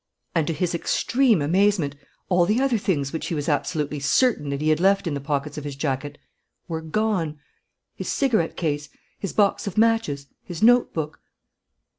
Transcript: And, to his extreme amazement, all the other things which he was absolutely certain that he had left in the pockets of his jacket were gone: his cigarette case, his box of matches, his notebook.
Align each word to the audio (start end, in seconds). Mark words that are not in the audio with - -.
And, 0.33 0.47
to 0.47 0.53
his 0.53 0.73
extreme 0.73 1.43
amazement, 1.43 1.93
all 2.27 2.47
the 2.47 2.59
other 2.59 2.79
things 2.79 3.13
which 3.13 3.27
he 3.27 3.35
was 3.35 3.47
absolutely 3.47 3.99
certain 3.99 4.49
that 4.49 4.59
he 4.59 4.69
had 4.69 4.79
left 4.79 5.05
in 5.05 5.13
the 5.13 5.21
pockets 5.21 5.59
of 5.59 5.63
his 5.63 5.75
jacket 5.75 6.17
were 6.67 6.81
gone: 6.81 7.39
his 7.93 8.09
cigarette 8.11 8.57
case, 8.57 8.89
his 9.19 9.31
box 9.31 9.67
of 9.67 9.77
matches, 9.77 10.25
his 10.43 10.63
notebook. 10.63 11.19